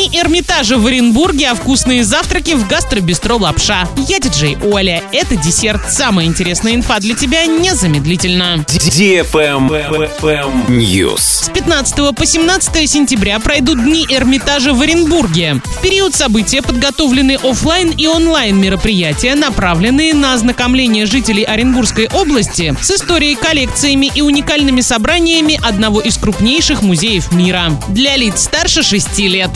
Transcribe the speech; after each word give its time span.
Дни 0.00 0.18
Эрмитажа 0.18 0.78
в 0.78 0.86
Оренбурге, 0.86 1.48
а 1.48 1.54
вкусные 1.54 2.04
завтраки 2.04 2.54
в 2.54 2.66
гастробистро 2.66 3.34
«Лапша». 3.34 3.86
Я 4.08 4.18
диджей 4.18 4.56
Оля. 4.64 5.02
Это 5.12 5.36
десерт. 5.36 5.92
Самая 5.92 6.24
интересная 6.24 6.74
инфа 6.74 7.00
для 7.00 7.14
тебя 7.14 7.44
незамедлительно. 7.44 8.64
News. 10.68 11.18
С 11.18 11.50
15 11.50 12.16
по 12.16 12.24
17 12.24 12.88
сентября 12.88 13.40
пройдут 13.40 13.84
Дни 13.84 14.06
Эрмитажа 14.08 14.72
в 14.72 14.80
Оренбурге. 14.80 15.60
В 15.66 15.82
период 15.82 16.14
события 16.14 16.62
подготовлены 16.62 17.36
офлайн 17.42 17.90
и 17.90 18.06
онлайн 18.06 18.58
мероприятия, 18.58 19.34
направленные 19.34 20.14
на 20.14 20.32
ознакомление 20.32 21.04
жителей 21.04 21.42
Оренбургской 21.42 22.08
области 22.14 22.74
с 22.80 22.90
историей, 22.90 23.34
коллекциями 23.34 24.10
и 24.14 24.22
уникальными 24.22 24.80
собраниями 24.80 25.60
одного 25.62 26.00
из 26.00 26.16
крупнейших 26.16 26.80
музеев 26.80 27.32
мира. 27.32 27.78
Для 27.88 28.16
лиц 28.16 28.44
старше 28.44 28.82
6 28.82 29.18
лет. 29.18 29.50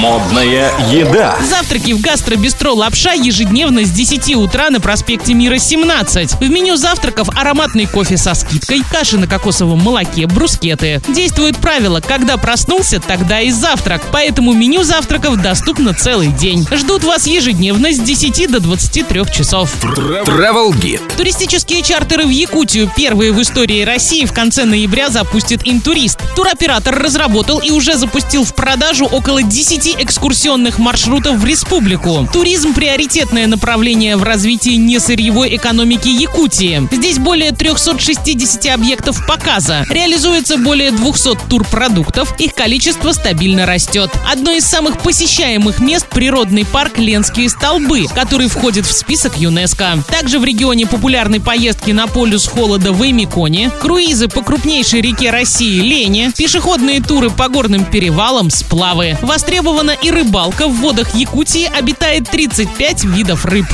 Модная 0.00 0.70
еда. 0.92 1.36
Завтраки 1.42 1.92
в 1.92 2.00
гастробистро 2.00 2.70
«Лапша» 2.70 3.12
ежедневно 3.12 3.84
с 3.84 3.90
10 3.90 4.36
утра 4.36 4.70
на 4.70 4.80
проспекте 4.80 5.34
Мира 5.34 5.58
17. 5.58 6.34
В 6.34 6.48
меню 6.48 6.76
завтраков 6.76 7.28
ароматный 7.36 7.86
кофе 7.86 8.16
со 8.16 8.34
скидкой, 8.34 8.82
каши 8.90 9.18
на 9.18 9.26
кокосовом 9.26 9.80
молоке, 9.80 10.26
брускеты. 10.26 11.02
Действует 11.08 11.56
правило 11.56 12.00
«когда 12.00 12.36
проснулся, 12.36 13.00
тогда 13.00 13.40
и 13.40 13.50
завтрак», 13.50 14.02
поэтому 14.12 14.52
меню 14.52 14.84
завтраков 14.84 15.42
доступно 15.42 15.94
целый 15.94 16.28
день. 16.28 16.66
Ждут 16.72 17.02
вас 17.02 17.26
ежедневно 17.26 17.92
с 17.92 17.98
10 17.98 18.50
до 18.50 18.60
23 18.60 19.24
часов. 19.32 19.74
Travel 19.82 20.70
Guide. 20.72 21.16
Туристические 21.16 21.82
чартеры 21.82 22.26
в 22.26 22.30
Якутию 22.30 22.90
первые 22.96 23.32
в 23.32 23.42
истории 23.42 23.82
России 23.82 24.24
в 24.24 24.32
конце 24.32 24.64
ноября 24.64 25.08
запустит 25.08 25.62
Интурист. 25.64 26.20
Туроператор 26.36 26.94
разработал 26.96 27.58
и 27.58 27.70
уже 27.70 27.96
запустил 27.96 28.44
в 28.44 28.54
продажу 28.54 29.06
около 29.06 29.42
10 29.42 29.55
экскурсионных 29.56 30.78
маршрутов 30.78 31.36
в 31.36 31.44
республику. 31.44 32.28
Туризм– 32.30 32.74
приоритетное 32.74 33.46
направление 33.46 34.16
в 34.16 34.22
развитии 34.22 34.76
несырьевой 34.76 35.56
экономики 35.56 36.08
Якутии. 36.08 36.86
Здесь 36.92 37.18
более 37.18 37.52
360 37.52 38.66
объектов 38.66 39.26
показа. 39.26 39.86
Реализуется 39.88 40.58
более 40.58 40.90
200 40.90 41.48
турпродуктов. 41.48 42.38
Их 42.38 42.54
количество 42.54 43.12
стабильно 43.12 43.64
растет. 43.64 44.10
Одно 44.30 44.50
из 44.52 44.66
самых 44.66 45.00
посещаемых 45.00 45.80
мест– 45.80 46.06
природный 46.10 46.66
парк 46.66 46.98
Ленские 46.98 47.48
столбы, 47.48 48.06
который 48.14 48.48
входит 48.48 48.84
в 48.84 48.92
список 48.92 49.38
ЮНЕСКо. 49.38 50.04
Также 50.08 50.38
в 50.38 50.44
регионе 50.44 50.86
популярны 50.86 51.40
поездки 51.40 51.92
на 51.92 52.06
полюс 52.06 52.46
холода 52.46 52.92
в 52.92 53.02
Эмиконе, 53.08 53.70
круизы 53.80 54.28
по 54.28 54.42
крупнейшей 54.42 55.00
реке 55.00 55.30
России 55.30 55.80
Лене, 55.80 56.30
пешеходные 56.36 57.00
туры 57.00 57.30
по 57.30 57.48
горным 57.48 57.84
перевалам, 57.84 58.50
сплавы. 58.50 59.16
Востребована 59.46 59.92
и 59.92 60.10
рыбалка. 60.10 60.66
В 60.66 60.74
водах 60.80 61.14
Якутии 61.14 61.70
обитает 61.72 62.28
35 62.28 63.04
видов 63.04 63.44
рыб. 63.44 63.66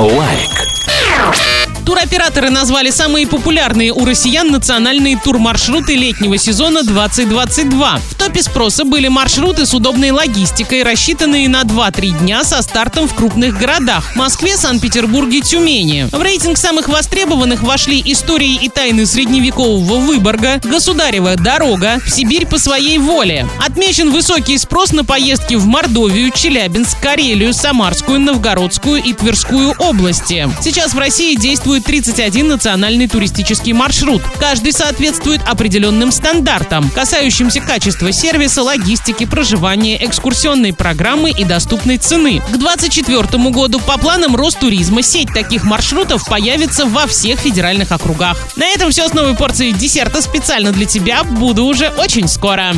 Лайк. 0.00 1.63
Туроператоры 1.84 2.48
назвали 2.48 2.90
самые 2.90 3.26
популярные 3.26 3.92
у 3.92 4.04
россиян 4.06 4.50
национальные 4.50 5.18
турмаршруты 5.18 5.94
летнего 5.96 6.38
сезона 6.38 6.82
2022. 6.82 7.98
В 8.10 8.14
топе 8.14 8.42
спроса 8.42 8.84
были 8.84 9.08
маршруты 9.08 9.66
с 9.66 9.74
удобной 9.74 10.10
логистикой, 10.10 10.82
рассчитанные 10.82 11.48
на 11.48 11.62
2-3 11.62 12.20
дня 12.20 12.42
со 12.42 12.62
стартом 12.62 13.06
в 13.06 13.14
крупных 13.14 13.58
городах– 13.58 14.16
Москве, 14.16 14.56
Санкт-Петербурге, 14.56 15.42
Тюмени. 15.42 16.08
В 16.10 16.22
рейтинг 16.22 16.56
самых 16.56 16.88
востребованных 16.88 17.62
вошли 17.62 18.02
истории 18.06 18.54
и 18.54 18.70
тайны 18.70 19.04
средневекового 19.04 19.98
Выборга, 19.98 20.60
Государева 20.64 21.36
дорога, 21.36 22.00
в 22.04 22.10
Сибирь 22.10 22.46
по 22.46 22.58
своей 22.58 22.96
воле. 22.96 23.46
Отмечен 23.64 24.10
высокий 24.10 24.56
спрос 24.56 24.92
на 24.92 25.04
поездки 25.04 25.54
в 25.54 25.66
Мордовию, 25.66 26.30
Челябинск, 26.30 26.98
Карелию, 27.00 27.52
Самарскую, 27.52 28.20
Новгородскую 28.20 29.02
и 29.02 29.12
Тверскую 29.12 29.74
области. 29.78 30.48
Сейчас 30.62 30.94
в 30.94 30.98
России 30.98 31.34
действует 31.34 31.73
31 31.80 32.48
национальный 32.48 33.08
туристический 33.08 33.72
маршрут. 33.72 34.22
Каждый 34.38 34.72
соответствует 34.72 35.40
определенным 35.46 36.12
стандартам, 36.12 36.88
касающимся 36.90 37.60
качества 37.60 38.12
сервиса, 38.12 38.62
логистики, 38.62 39.24
проживания, 39.24 40.02
экскурсионной 40.04 40.72
программы 40.72 41.30
и 41.30 41.44
доступной 41.44 41.98
цены. 41.98 42.40
К 42.40 42.56
2024 42.56 43.50
году 43.50 43.80
по 43.80 43.98
планам 43.98 44.36
Ростуризма 44.36 45.02
сеть 45.02 45.32
таких 45.32 45.64
маршрутов 45.64 46.26
появится 46.26 46.86
во 46.86 47.06
всех 47.06 47.40
федеральных 47.40 47.92
округах. 47.92 48.38
На 48.56 48.66
этом 48.66 48.90
все 48.90 49.08
с 49.08 49.12
новой 49.12 49.34
порцией 49.34 49.72
десерта 49.72 50.22
специально 50.22 50.72
для 50.72 50.86
тебя. 50.86 51.24
Буду 51.24 51.64
уже 51.64 51.88
очень 51.98 52.28
скоро. 52.28 52.72